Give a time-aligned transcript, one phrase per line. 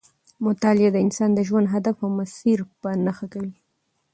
[0.45, 3.53] مطالعه د انسان د ژوند هدف او مسیر په نښه کوي.